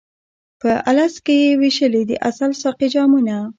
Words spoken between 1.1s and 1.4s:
کي